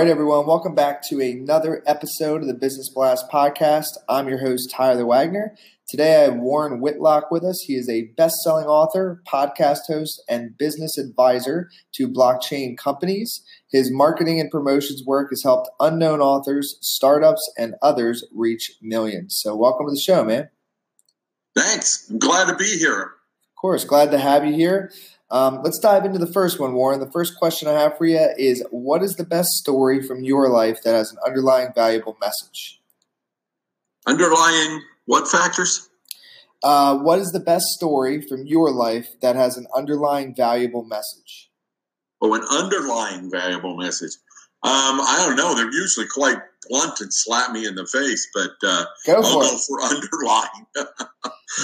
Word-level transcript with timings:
Right, 0.00 0.08
everyone, 0.08 0.46
welcome 0.46 0.74
back 0.74 1.02
to 1.06 1.20
another 1.20 1.82
episode 1.84 2.40
of 2.40 2.46
the 2.46 2.54
Business 2.54 2.88
Blast 2.88 3.26
podcast. 3.30 3.98
I'm 4.08 4.30
your 4.30 4.38
host, 4.38 4.70
Tyler 4.70 5.04
Wagner. 5.04 5.54
Today 5.86 6.16
I 6.16 6.20
have 6.20 6.36
Warren 6.36 6.80
Whitlock 6.80 7.30
with 7.30 7.44
us. 7.44 7.62
He 7.66 7.74
is 7.74 7.86
a 7.86 8.06
best 8.16 8.36
selling 8.42 8.64
author, 8.64 9.22
podcast 9.30 9.80
host, 9.88 10.22
and 10.26 10.56
business 10.56 10.96
advisor 10.96 11.68
to 11.96 12.08
blockchain 12.08 12.78
companies. 12.78 13.42
His 13.70 13.92
marketing 13.92 14.40
and 14.40 14.50
promotions 14.50 15.02
work 15.04 15.32
has 15.32 15.42
helped 15.42 15.68
unknown 15.80 16.22
authors, 16.22 16.78
startups, 16.80 17.52
and 17.58 17.74
others 17.82 18.24
reach 18.34 18.72
millions. 18.80 19.38
So, 19.38 19.54
welcome 19.54 19.86
to 19.86 19.92
the 19.92 20.00
show, 20.00 20.24
man. 20.24 20.48
Thanks. 21.54 22.08
I'm 22.08 22.18
glad 22.18 22.48
to 22.48 22.56
be 22.56 22.78
here. 22.78 23.02
Of 23.02 23.60
course, 23.60 23.84
glad 23.84 24.12
to 24.12 24.18
have 24.18 24.46
you 24.46 24.54
here. 24.54 24.92
Um, 25.32 25.60
let's 25.62 25.78
dive 25.78 26.04
into 26.04 26.18
the 26.18 26.26
first 26.32 26.58
one, 26.58 26.72
Warren. 26.74 26.98
The 27.00 27.10
first 27.10 27.38
question 27.38 27.68
I 27.68 27.72
have 27.72 27.96
for 27.96 28.04
you 28.04 28.18
is 28.36 28.64
What 28.70 29.02
is 29.02 29.14
the 29.14 29.24
best 29.24 29.50
story 29.50 30.02
from 30.02 30.24
your 30.24 30.48
life 30.48 30.82
that 30.84 30.94
has 30.94 31.12
an 31.12 31.18
underlying 31.26 31.68
valuable 31.74 32.16
message? 32.20 32.80
Underlying 34.06 34.82
what 35.06 35.28
factors? 35.28 35.88
Uh, 36.62 36.96
what 36.98 37.18
is 37.18 37.30
the 37.32 37.40
best 37.40 37.64
story 37.76 38.20
from 38.20 38.46
your 38.46 38.70
life 38.70 39.08
that 39.22 39.36
has 39.36 39.56
an 39.56 39.66
underlying 39.74 40.34
valuable 40.34 40.84
message? 40.84 41.50
Oh, 42.20 42.34
an 42.34 42.42
underlying 42.50 43.30
valuable 43.30 43.76
message. 43.76 44.12
Um, 44.62 45.00
I 45.00 45.24
don't 45.26 45.36
know. 45.36 45.54
They're 45.54 45.72
usually 45.72 46.06
quite 46.06 46.36
blunt 46.68 47.00
and 47.00 47.12
slap 47.14 47.52
me 47.52 47.66
in 47.66 47.76
the 47.76 47.86
face, 47.86 48.28
but 48.34 48.50
uh, 48.62 48.84
go 49.06 49.22
for 49.22 49.42
I'll 49.42 49.54
it. 49.54 49.60
for 49.66 49.82
underlying. 49.82 50.66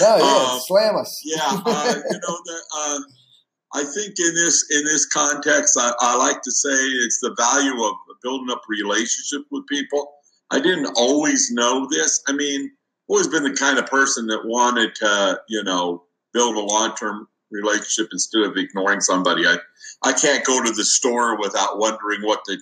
no, 0.01 0.17
yeah, 0.17 0.49
Um, 0.53 0.61
slam 0.67 0.97
us. 0.97 1.21
yeah, 1.25 1.43
uh, 1.67 1.95
you 1.95 2.21
know, 2.21 2.39
the, 2.47 2.61
uh, 2.79 2.99
I 3.75 3.83
think 3.83 4.15
in 4.19 4.35
this 4.35 4.65
in 4.71 4.85
this 4.85 5.07
context, 5.07 5.77
I, 5.79 5.93
I 6.01 6.17
like 6.17 6.43
to 6.43 6.51
say 6.51 6.71
it's 6.71 7.21
the 7.21 7.35
value 7.37 7.83
of 7.85 7.95
building 8.23 8.51
up 8.51 8.63
relationship 8.69 9.47
with 9.51 9.67
people. 9.67 10.13
I 10.51 10.61
didn't 10.61 10.93
always 10.97 11.51
know 11.51 11.89
this. 11.91 12.23
I 12.29 12.33
mean, 12.33 12.71
always 13.09 13.29
been 13.29 13.43
the 13.43 13.57
kind 13.57 13.79
of 13.79 13.87
person 13.87 14.27
that 14.29 14.47
wanted 14.47 14.95
to, 14.97 15.41
you 15.49 15.63
know, 15.65 16.05
build 16.33 16.57
a 16.57 16.61
long 16.61 16.95
term 16.95 17.29
relationship 17.51 18.09
instead 18.13 18.43
of 18.43 18.57
ignoring 18.57 19.01
somebody. 19.01 19.47
I 19.47 19.59
I 20.03 20.13
can't 20.13 20.45
go 20.45 20.63
to 20.63 20.73
the 20.73 20.85
store 20.85 21.39
without 21.39 21.79
wondering 21.79 22.23
what 22.23 22.41
the 22.47 22.61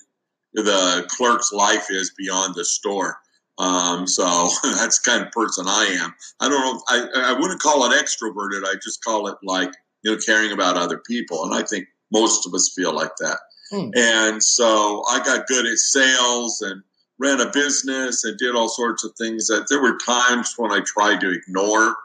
the 0.54 1.06
clerk's 1.08 1.52
life 1.52 1.86
is 1.90 2.12
beyond 2.16 2.54
the 2.54 2.64
store. 2.64 3.18
Um, 3.58 4.06
so 4.06 4.48
that's 4.62 4.98
kind 4.98 5.24
of 5.24 5.32
person 5.32 5.66
I 5.68 5.96
am. 6.00 6.14
I 6.40 6.48
don't 6.48 6.60
know. 6.60 6.82
I, 6.88 7.32
I 7.32 7.32
wouldn't 7.38 7.60
call 7.60 7.84
it 7.90 7.94
extroverted. 7.94 8.64
I 8.64 8.74
just 8.82 9.02
call 9.02 9.28
it 9.28 9.36
like, 9.42 9.72
you 10.04 10.12
know, 10.12 10.18
caring 10.24 10.52
about 10.52 10.76
other 10.76 10.98
people. 10.98 11.44
And 11.44 11.54
I 11.54 11.62
think 11.62 11.86
most 12.12 12.46
of 12.46 12.54
us 12.54 12.72
feel 12.74 12.94
like 12.94 13.16
that. 13.18 13.38
Hmm. 13.70 13.90
And 13.94 14.42
so 14.42 15.02
I 15.08 15.18
got 15.24 15.46
good 15.46 15.66
at 15.66 15.78
sales 15.78 16.60
and 16.60 16.82
ran 17.18 17.40
a 17.40 17.50
business 17.50 18.24
and 18.24 18.38
did 18.38 18.54
all 18.54 18.68
sorts 18.68 19.04
of 19.04 19.12
things 19.16 19.46
that 19.46 19.66
there 19.68 19.80
were 19.80 19.98
times 20.04 20.54
when 20.56 20.70
I 20.70 20.80
tried 20.80 21.20
to 21.20 21.32
ignore 21.32 21.96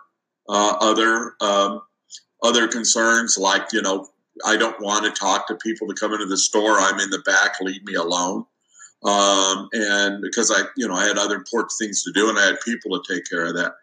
uh, 0.47 0.75
other, 0.79 1.35
um, 1.41 1.81
other 2.43 2.67
concerns 2.67 3.37
like, 3.37 3.73
you 3.73 3.81
know, 3.81 4.07
I 4.45 4.55
don't 4.55 4.79
want 4.79 5.03
to 5.03 5.11
talk 5.11 5.47
to 5.47 5.55
people 5.55 5.87
to 5.87 5.93
come 5.93 6.13
into 6.13 6.25
the 6.25 6.37
store. 6.37 6.77
I'm 6.79 6.99
in 6.99 7.09
the 7.09 7.21
back. 7.25 7.59
Leave 7.59 7.83
me 7.83 7.95
alone. 7.95 8.45
Um, 9.03 9.67
and 9.73 10.21
because 10.21 10.51
I, 10.51 10.63
you 10.77 10.87
know, 10.87 10.93
I 10.93 11.05
had 11.05 11.17
other 11.17 11.35
important 11.35 11.71
things 11.77 12.03
to 12.03 12.11
do 12.13 12.29
and 12.29 12.39
I 12.39 12.45
had 12.45 12.61
people 12.63 12.97
to 12.97 13.13
take 13.13 13.29
care 13.29 13.45
of 13.45 13.55
that. 13.55 13.73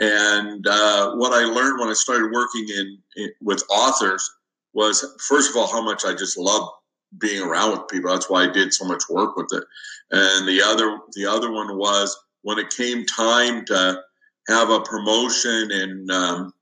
And 0.00 0.66
uh, 0.66 1.12
what 1.16 1.32
I 1.32 1.44
learned 1.44 1.78
when 1.78 1.90
I 1.90 1.92
started 1.92 2.32
working 2.32 2.66
in, 2.68 2.98
in 3.16 3.30
with 3.42 3.62
authors 3.70 4.28
was, 4.72 5.04
first 5.28 5.50
of 5.50 5.56
all, 5.56 5.66
how 5.66 5.82
much 5.82 6.04
I 6.06 6.12
just 6.12 6.38
love 6.38 6.68
being 7.18 7.42
around 7.42 7.72
with 7.72 7.88
people. 7.88 8.10
That's 8.10 8.30
why 8.30 8.44
I 8.44 8.52
did 8.52 8.72
so 8.72 8.86
much 8.86 9.02
work 9.10 9.36
with 9.36 9.48
it. 9.52 9.64
And 10.10 10.48
the 10.48 10.62
other, 10.62 10.98
the 11.12 11.26
other 11.26 11.52
one 11.52 11.76
was 11.76 12.16
when 12.42 12.58
it 12.58 12.70
came 12.70 13.04
time 13.04 13.64
to 13.66 14.00
have 14.48 14.70
a 14.70 14.80
promotion 14.80 15.70
and 15.70 16.10
um, 16.10 16.52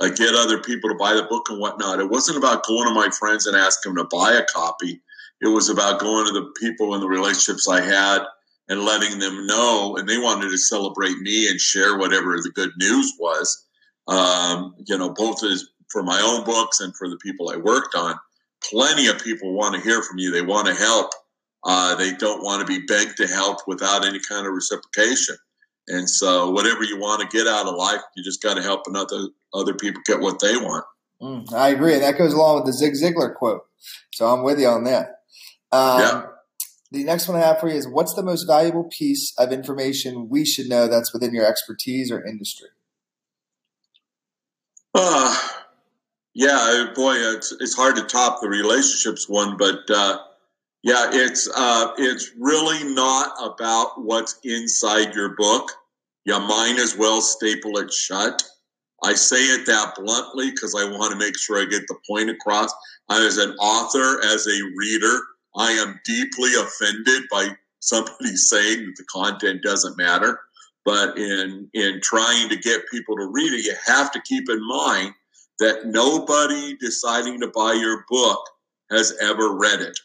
get 0.00 0.34
other 0.34 0.62
people 0.62 0.88
to 0.88 0.96
buy 0.96 1.12
the 1.12 1.24
book 1.24 1.50
and 1.50 1.60
whatnot. 1.60 2.00
It 2.00 2.08
wasn't 2.08 2.38
about 2.38 2.66
going 2.66 2.88
to 2.88 2.94
my 2.94 3.10
friends 3.10 3.46
and 3.46 3.56
asking 3.56 3.94
them 3.94 4.04
to 4.04 4.16
buy 4.16 4.32
a 4.32 4.44
copy. 4.44 5.02
It 5.42 5.48
was 5.48 5.68
about 5.68 6.00
going 6.00 6.26
to 6.26 6.32
the 6.32 6.52
people 6.58 6.94
and 6.94 7.02
the 7.02 7.08
relationships 7.08 7.68
I 7.68 7.82
had 7.82 8.24
and 8.68 8.82
letting 8.82 9.18
them 9.18 9.46
know. 9.46 9.96
And 9.96 10.08
they 10.08 10.18
wanted 10.18 10.50
to 10.50 10.58
celebrate 10.58 11.18
me 11.18 11.48
and 11.48 11.60
share 11.60 11.98
whatever 11.98 12.36
the 12.36 12.50
good 12.50 12.72
news 12.78 13.12
was. 13.18 13.64
Um, 14.08 14.74
you 14.86 14.96
know, 14.96 15.10
both 15.10 15.42
as 15.44 15.64
for 15.90 16.02
my 16.02 16.20
own 16.20 16.44
books 16.44 16.80
and 16.80 16.94
for 16.96 17.08
the 17.08 17.16
people 17.18 17.50
I 17.50 17.56
worked 17.56 17.94
on. 17.94 18.16
Plenty 18.70 19.06
of 19.06 19.22
people 19.22 19.52
want 19.52 19.74
to 19.74 19.80
hear 19.80 20.02
from 20.02 20.18
you. 20.18 20.30
They 20.30 20.42
want 20.42 20.66
to 20.66 20.74
help. 20.74 21.10
Uh, 21.64 21.94
they 21.94 22.12
don't 22.14 22.42
want 22.42 22.60
to 22.60 22.66
be 22.66 22.84
begged 22.86 23.16
to 23.16 23.26
help 23.26 23.58
without 23.66 24.04
any 24.04 24.20
kind 24.20 24.46
of 24.46 24.52
reciprocation. 24.52 25.36
And 25.88 26.08
so, 26.08 26.50
whatever 26.50 26.82
you 26.82 26.98
want 26.98 27.22
to 27.22 27.36
get 27.36 27.46
out 27.46 27.66
of 27.66 27.74
life, 27.74 28.00
you 28.16 28.24
just 28.24 28.42
got 28.42 28.54
to 28.54 28.62
help 28.62 28.82
another 28.86 29.28
other 29.54 29.74
people 29.74 30.02
get 30.04 30.20
what 30.20 30.40
they 30.40 30.56
want. 30.56 30.84
Mm, 31.22 31.52
I 31.52 31.68
agree. 31.70 31.94
And 31.94 32.02
that 32.02 32.18
goes 32.18 32.32
along 32.32 32.56
with 32.56 32.66
the 32.66 32.72
Zig 32.72 32.94
Ziglar 32.94 33.34
quote. 33.34 33.62
So 34.12 34.26
I'm 34.26 34.42
with 34.42 34.58
you 34.58 34.68
on 34.68 34.84
that. 34.84 35.20
Um, 35.72 36.00
Yeah. 36.00 36.22
The 36.96 37.04
next 37.04 37.28
one 37.28 37.36
I 37.36 37.44
have 37.44 37.60
for 37.60 37.68
you 37.68 37.74
is 37.74 37.86
what's 37.86 38.14
the 38.14 38.22
most 38.22 38.44
valuable 38.44 38.84
piece 38.84 39.34
of 39.36 39.52
information 39.52 40.30
we 40.30 40.46
should 40.46 40.66
know 40.66 40.88
that's 40.88 41.12
within 41.12 41.34
your 41.34 41.46
expertise 41.46 42.10
or 42.10 42.24
industry? 42.24 42.70
Uh, 44.94 45.36
yeah, 46.32 46.86
boy, 46.94 47.16
it's 47.16 47.54
it's 47.60 47.76
hard 47.76 47.96
to 47.96 48.04
top 48.04 48.40
the 48.40 48.48
relationships 48.48 49.28
one, 49.28 49.58
but 49.58 49.80
uh, 49.90 50.20
yeah, 50.82 51.10
it's 51.12 51.46
uh, 51.54 51.92
it's 51.98 52.30
really 52.38 52.82
not 52.94 53.34
about 53.44 54.02
what's 54.02 54.40
inside 54.42 55.14
your 55.14 55.36
book. 55.36 55.70
You 56.24 56.40
might 56.40 56.78
as 56.78 56.96
well 56.96 57.20
staple 57.20 57.76
it 57.76 57.92
shut. 57.92 58.42
I 59.04 59.12
say 59.12 59.36
it 59.36 59.66
that 59.66 59.96
bluntly 59.96 60.50
because 60.50 60.74
I 60.74 60.88
want 60.88 61.12
to 61.12 61.18
make 61.18 61.36
sure 61.36 61.60
I 61.60 61.66
get 61.66 61.86
the 61.88 61.98
point 62.08 62.30
across. 62.30 62.72
As 63.10 63.36
an 63.36 63.50
author, 63.58 64.24
as 64.24 64.46
a 64.46 64.58
reader, 64.78 65.20
I 65.56 65.72
am 65.72 66.00
deeply 66.04 66.50
offended 66.54 67.24
by 67.30 67.48
somebody 67.80 68.14
saying 68.36 68.86
that 68.86 68.94
the 68.96 69.04
content 69.04 69.62
doesn't 69.62 69.96
matter. 69.96 70.40
But 70.84 71.18
in 71.18 71.68
in 71.74 72.00
trying 72.02 72.48
to 72.50 72.56
get 72.56 72.88
people 72.90 73.16
to 73.16 73.26
read 73.26 73.52
it, 73.52 73.64
you 73.64 73.74
have 73.86 74.12
to 74.12 74.22
keep 74.22 74.48
in 74.48 74.64
mind 74.66 75.14
that 75.58 75.86
nobody 75.86 76.76
deciding 76.76 77.40
to 77.40 77.48
buy 77.48 77.72
your 77.72 78.04
book 78.08 78.40
has 78.90 79.16
ever 79.20 79.56
read 79.56 79.80
it. 79.80 79.98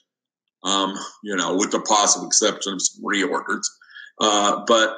Um, 0.63 0.95
you 1.23 1.35
know, 1.35 1.55
with 1.55 1.71
the 1.71 1.81
possible 1.81 2.27
exception 2.27 2.73
of 2.73 2.81
some 2.81 3.03
reorders. 3.03 3.65
Uh, 4.19 4.63
but 4.67 4.95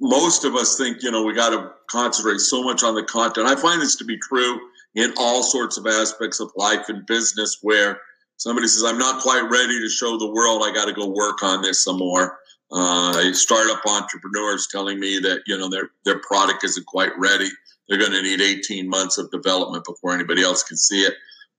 most 0.00 0.44
of 0.44 0.54
us 0.54 0.76
think, 0.76 1.02
you 1.02 1.10
know, 1.10 1.22
we 1.22 1.34
got 1.34 1.50
to 1.50 1.70
concentrate 1.90 2.38
so 2.38 2.62
much 2.62 2.82
on 2.82 2.94
the 2.94 3.02
content. 3.02 3.46
I 3.46 3.56
find 3.56 3.80
this 3.80 3.96
to 3.96 4.04
be 4.04 4.18
true 4.18 4.58
in 4.94 5.12
all 5.16 5.42
sorts 5.42 5.78
of 5.78 5.86
aspects 5.86 6.40
of 6.40 6.50
life 6.56 6.88
and 6.88 7.06
business 7.06 7.58
where 7.62 8.00
somebody 8.38 8.66
says, 8.66 8.84
I'm 8.84 8.98
not 8.98 9.22
quite 9.22 9.48
ready 9.50 9.78
to 9.80 9.88
show 9.88 10.16
the 10.16 10.30
world. 10.30 10.62
I 10.64 10.72
got 10.72 10.86
to 10.86 10.92
go 10.92 11.06
work 11.06 11.42
on 11.42 11.62
this 11.62 11.84
some 11.84 11.98
more. 11.98 12.38
Uh, 12.70 13.32
startup 13.32 13.80
entrepreneurs 13.86 14.66
telling 14.70 14.98
me 14.98 15.18
that, 15.20 15.42
you 15.46 15.56
know, 15.56 15.68
their, 15.68 15.90
their 16.04 16.20
product 16.20 16.64
isn't 16.64 16.86
quite 16.86 17.12
ready. 17.18 17.48
They're 17.88 17.98
going 17.98 18.12
to 18.12 18.22
need 18.22 18.40
18 18.40 18.88
months 18.88 19.18
of 19.18 19.30
development 19.30 19.84
before 19.84 20.14
anybody 20.14 20.42
else 20.42 20.62
can 20.62 20.76
see 20.76 21.02
it. 21.02 21.14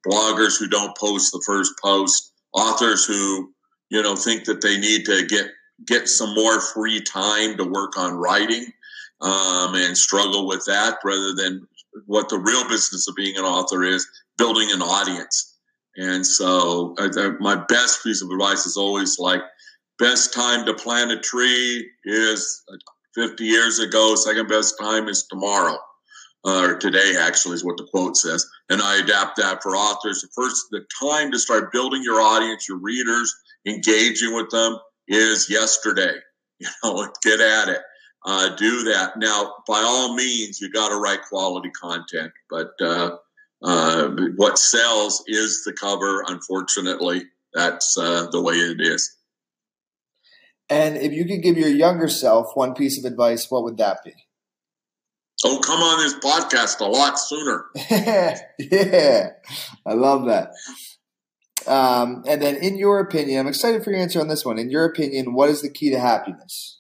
Bloggers 0.08 0.60
who 0.60 0.68
don't 0.68 0.96
post 0.98 1.32
the 1.32 1.44
first 1.46 1.74
post, 1.84 2.32
authors 2.54 3.06
who, 3.06 3.52
you 3.90 4.02
know, 4.02 4.16
think 4.16 4.46
that 4.46 4.62
they 4.62 4.78
need 4.78 5.06
to 5.06 5.26
get 5.26 5.48
get 5.86 6.10
some 6.10 6.36
more 6.36 6.60
free 6.60 7.02
time 7.02 7.56
to 7.56 7.64
work 7.64 7.98
on 7.98 8.14
writing 8.14 8.66
um, 9.22 9.76
and 9.76 9.98
struggle 9.98 10.46
with 10.46 10.64
that 10.66 10.98
rather 11.06 11.34
than 11.34 11.66
what 12.06 12.30
the 12.30 12.38
real 12.38 12.68
business 12.68 13.08
of 13.08 13.16
being 13.16 13.38
an 13.38 13.46
author 13.46 13.84
is 13.84 14.08
building 14.38 14.70
an 14.72 14.82
audience. 14.82 15.58
And 15.98 16.26
so, 16.26 16.96
uh, 17.00 17.32
my 17.40 17.56
best 17.70 18.04
piece 18.04 18.22
of 18.24 18.30
advice 18.32 18.66
is 18.66 18.78
always 18.78 19.20
like, 19.20 19.42
best 20.00 20.34
time 20.34 20.66
to 20.66 20.74
plant 20.76 21.12
a 21.12 21.20
tree 21.20 21.90
is 22.06 22.64
50 23.16 23.46
years 23.46 23.80
ago. 23.80 24.16
Second 24.16 24.48
best 24.50 24.76
time 24.80 25.10
is 25.10 25.28
tomorrow. 25.30 25.78
uh, 26.46 26.70
or 26.72 26.76
today 26.78 27.16
actually 27.20 27.56
is 27.56 27.66
what 27.66 27.78
the 27.78 27.88
quote 27.92 28.18
says. 28.18 28.48
And 28.70 28.82
I 28.82 28.98
adapt 29.00 29.38
that 29.38 29.64
for 29.64 29.76
authors. 29.78 30.22
The 30.24 30.30
first, 30.36 30.68
the 30.72 30.82
time 31.02 31.32
to 31.34 31.40
start 31.40 31.74
building 31.74 32.04
your 32.04 32.22
audience, 32.22 32.68
your 32.70 32.80
readers, 32.80 33.34
engaging 33.68 34.36
with 34.36 34.52
them 34.52 34.78
is 35.10 35.50
yesterday. 35.50 36.14
You 36.62 36.70
know, 36.86 37.12
get 37.24 37.42
at 37.42 37.70
it. 37.70 37.82
Uh, 38.26 38.56
do 38.56 38.84
that. 38.86 39.18
Now, 39.18 39.56
by 39.68 39.80
all 39.80 40.16
means, 40.16 40.62
you 40.62 40.72
got 40.72 40.90
to 40.90 40.98
write 40.98 41.24
quality 41.30 41.72
content, 41.72 42.32
but 42.52 42.72
uh, 43.64 44.10
what 44.36 44.58
sells 44.58 45.24
is 45.28 45.64
the 45.64 45.74
cover. 45.74 46.24
Unfortunately, 46.28 47.24
that's 47.54 47.98
uh, 47.98 48.28
the 48.32 48.42
way 48.42 48.56
it 48.56 48.80
is. 48.80 49.16
And 50.70 50.98
if 50.98 51.12
you 51.12 51.26
could 51.26 51.42
give 51.42 51.58
your 51.58 51.70
younger 51.70 52.10
self 52.10 52.56
one 52.56 52.74
piece 52.74 52.98
of 53.04 53.10
advice, 53.10 53.50
what 53.50 53.64
would 53.64 53.78
that 53.78 54.04
be? 54.04 54.14
Oh, 55.44 55.60
come 55.60 55.80
on 55.80 56.00
this 56.00 56.16
podcast 56.16 56.80
a 56.82 56.90
lot 56.90 57.18
sooner. 57.18 57.66
yeah, 58.60 59.30
I 59.86 59.94
love 59.94 60.26
that. 60.26 60.52
Um, 61.66 62.24
and 62.28 62.42
then, 62.42 62.56
in 62.58 62.78
your 62.78 63.00
opinion, 63.00 63.40
I'm 63.40 63.48
excited 63.48 63.84
for 63.84 63.92
your 63.92 64.00
answer 64.00 64.20
on 64.20 64.28
this 64.28 64.46
one. 64.46 64.60
In 64.60 64.70
your 64.70 64.86
opinion, 64.86 65.34
what 65.34 65.50
is 65.50 65.62
the 65.62 65.70
key 65.70 65.92
to 65.92 66.00
happiness? 66.00 66.80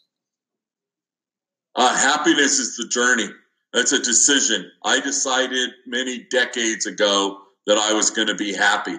Uh, 1.75 1.96
happiness 1.96 2.60
is 2.60 2.75
the 2.75 2.88
journey. 2.88 3.30
That's 3.74 3.92
a 3.92 4.00
decision. 4.00 4.71
I 4.83 5.00
decided 5.00 5.69
many 5.86 6.25
decades 6.31 6.86
ago 6.86 7.39
that 7.68 7.77
I 7.77 7.94
was 7.94 8.10
going 8.10 8.27
to 8.27 8.36
be 8.36 8.54
happy. 8.54 8.95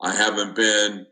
I 0.00 0.14
haven't 0.14 0.54
been 0.54 1.06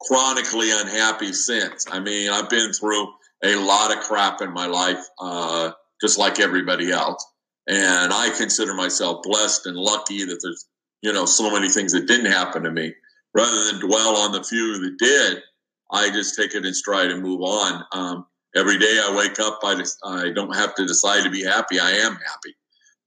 chronically 0.00 0.70
unhappy 0.72 1.32
since. 1.32 1.86
I 1.90 2.00
mean, 2.00 2.30
I've 2.30 2.50
been 2.50 2.72
through 2.72 3.12
a 3.44 3.56
lot 3.56 3.92
of 3.92 4.02
crap 4.02 4.40
in 4.42 4.52
my 4.52 4.66
life. 4.66 5.04
Uh, 5.20 5.70
just 6.04 6.18
like 6.18 6.38
everybody 6.38 6.90
else. 6.92 7.24
And 7.66 8.12
I 8.12 8.30
consider 8.36 8.74
myself 8.74 9.22
blessed 9.22 9.66
and 9.66 9.76
lucky 9.76 10.24
that 10.24 10.38
there's, 10.42 10.66
you 11.02 11.12
know, 11.12 11.24
so 11.24 11.50
many 11.50 11.70
things 11.70 11.92
that 11.92 12.06
didn't 12.06 12.30
happen 12.30 12.62
to 12.64 12.70
me. 12.70 12.92
Rather 13.34 13.64
than 13.64 13.88
dwell 13.88 14.16
on 14.16 14.32
the 14.32 14.44
few 14.44 14.78
that 14.80 14.98
did, 14.98 15.42
I 15.90 16.10
just 16.10 16.36
take 16.36 16.54
it 16.54 16.66
in 16.66 16.74
stride 16.74 17.10
and 17.10 17.22
move 17.22 17.40
on. 17.40 17.84
Um, 17.92 18.26
every 18.54 18.78
day 18.78 19.00
I 19.02 19.14
wake 19.16 19.38
up, 19.40 19.60
I, 19.64 19.74
just, 19.74 19.98
I 20.04 20.30
don't 20.30 20.54
have 20.54 20.74
to 20.76 20.86
decide 20.86 21.24
to 21.24 21.30
be 21.30 21.44
happy. 21.44 21.78
I 21.78 21.90
am 21.90 22.14
happy. 22.14 22.54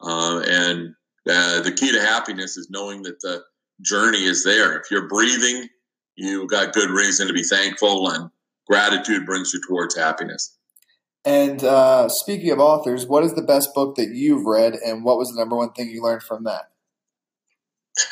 Uh, 0.02 0.44
and 0.48 0.96
uh, 1.30 1.62
the 1.62 1.72
key 1.72 1.92
to 1.92 2.02
happiness 2.02 2.58
is 2.58 2.70
knowing 2.70 3.04
that 3.04 3.22
the 3.22 3.44
journey 3.82 4.24
is 4.24 4.44
there. 4.44 4.78
If 4.78 4.92
you're 4.92 5.08
breathing, 5.08 5.68
you've 6.16 6.50
got 6.50 6.74
good 6.74 6.90
reason 6.90 7.28
to 7.28 7.34
be 7.34 7.44
thankful, 7.44 8.10
and 8.10 8.30
gratitude 8.68 9.26
brings 9.26 9.54
you 9.54 9.62
towards 9.68 9.96
happiness. 9.96 10.56
And 11.26 11.64
uh, 11.64 12.10
speaking 12.10 12.52
of 12.52 12.60
authors, 12.60 13.06
what 13.06 13.24
is 13.24 13.36
the 13.36 13.42
best 13.42 13.74
book 13.74 13.96
that 13.96 14.10
you've 14.14 14.46
read, 14.46 14.74
and 14.74 15.04
what 15.04 15.18
was 15.18 15.30
the 15.30 15.40
number 15.40 15.56
one 15.56 15.74
thing 15.74 15.90
you 15.90 16.02
learned 16.02 16.24
from 16.24 16.46
that? 16.46 16.70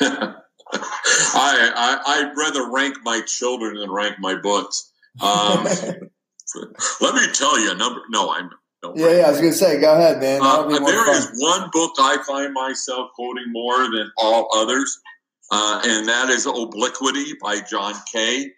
I, 0.00 2.02
I 2.06 2.24
would 2.24 2.36
rather 2.36 2.70
rank 2.70 2.96
my 3.04 3.20
children 3.22 3.76
than 3.76 3.90
rank 3.90 4.16
my 4.18 4.34
books. 4.34 4.92
Um, 5.22 5.66
let 7.00 7.14
me 7.14 7.26
tell 7.32 7.58
you 7.60 7.72
a 7.72 7.74
number. 7.74 8.00
No, 8.10 8.32
I'm. 8.32 8.50
yeah, 8.94 9.10
yeah. 9.10 9.22
I 9.26 9.30
was 9.30 9.40
going 9.40 9.52
to 9.52 9.58
say, 9.58 9.80
go 9.80 9.94
ahead, 9.94 10.20
man. 10.20 10.40
Uh, 10.42 10.68
there 10.68 11.14
is 11.14 11.30
one 11.36 11.68
book 11.72 11.92
I 11.98 12.18
find 12.26 12.52
myself 12.52 13.10
quoting 13.14 13.52
more 13.52 13.90
than 13.90 14.10
all 14.16 14.48
others, 14.56 14.98
uh, 15.50 15.80
and 15.84 16.08
that 16.08 16.30
is 16.30 16.46
Obliquity 16.46 17.34
by 17.40 17.60
John 17.60 17.94
Kay, 18.12 18.50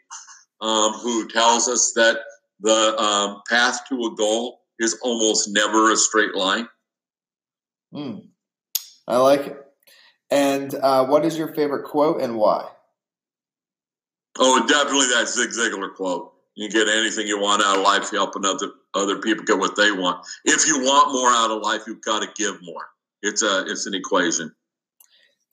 um, 0.61 0.93
who 0.95 1.29
tells 1.29 1.69
us 1.69 1.93
that 1.95 2.19
the 2.61 2.99
um, 2.99 3.43
path 3.49 3.81
to 3.89 3.95
a 4.07 4.15
goal 4.17 4.61
is 4.79 4.99
almost 5.03 5.49
never 5.51 5.93
a 5.93 5.97
straight 5.97 6.35
line. 6.35 6.69
Hmm. 7.93 8.19
I 9.07 9.17
like 9.17 9.47
it. 9.47 9.65
And 10.31 10.75
uh, 10.75 11.07
what 11.07 11.25
is 11.25 11.39
your 11.39 11.55
favorite 11.55 11.85
quote 11.85 12.21
and 12.21 12.37
why? 12.37 12.69
Oh, 14.39 14.65
definitely 14.67 15.07
that 15.15 15.29
Zig 15.29 15.51
Ziglar 15.51 15.95
quote. 15.95 16.33
You 16.59 16.69
get 16.69 16.89
anything 16.89 17.29
you 17.29 17.41
want 17.41 17.63
out 17.63 17.79
of 17.79 17.85
life, 17.85 18.11
helping 18.11 18.45
other 18.45 18.73
other 18.93 19.21
people 19.21 19.45
get 19.45 19.61
what 19.61 19.77
they 19.77 19.93
want. 19.93 20.27
If 20.45 20.67
you 20.67 20.81
want 20.81 21.13
more 21.13 21.31
out 21.31 21.57
of 21.57 21.63
life, 21.63 21.83
you've 21.87 22.03
got 22.03 22.21
to 22.21 22.29
give 22.35 22.61
more. 22.63 22.83
It's 23.23 23.45
a 23.45 23.65
it's 23.69 23.87
an 23.87 23.95
equation. 23.95 24.53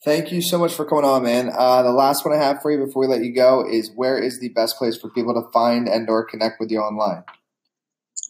Thank 0.03 0.31
you 0.31 0.41
so 0.41 0.57
much 0.57 0.73
for 0.73 0.83
coming 0.83 1.05
on, 1.05 1.21
man. 1.21 1.51
Uh, 1.55 1.83
the 1.83 1.91
last 1.91 2.25
one 2.25 2.35
I 2.35 2.43
have 2.43 2.59
for 2.59 2.71
you 2.71 2.83
before 2.83 3.01
we 3.01 3.07
let 3.07 3.23
you 3.23 3.35
go 3.35 3.63
is 3.69 3.91
where 3.95 4.17
is 4.17 4.39
the 4.39 4.49
best 4.49 4.79
place 4.79 4.97
for 4.97 5.11
people 5.11 5.35
to 5.35 5.47
find 5.51 5.87
and 5.87 6.09
or 6.09 6.25
connect 6.25 6.59
with 6.59 6.71
you 6.71 6.79
online? 6.79 7.23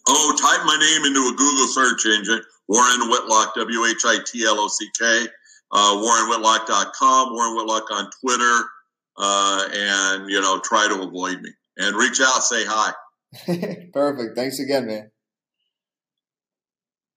Oh, 0.10 0.36
type 0.38 0.66
my 0.66 0.77
name 0.77 1.06
into 1.06 1.22
a 1.22 1.36
Google 1.36 1.68
search 1.68 2.06
engine, 2.06 2.42
Warren 2.68 3.10
Whitlock, 3.10 3.56
W-H-I-T-L-O-C-K, 3.56 5.27
uh, 5.72 5.95
warrenwhitlock.com, 5.95 7.33
Warren 7.33 7.56
Whitlock 7.56 7.89
on 7.92 8.10
Twitter, 8.22 8.66
uh, 9.18 9.68
and, 9.74 10.30
you 10.30 10.42
know, 10.42 10.60
try 10.60 10.88
to 10.88 11.01
avoid 11.01 11.42
me. 11.42 11.50
And 11.77 11.95
reach 11.95 12.22
out, 12.22 12.44
say 12.44 12.66
hi. 12.66 12.94
Perfect. 13.94 14.36
Thanks 14.36 14.60
again, 14.60 14.88
man. 14.88 15.12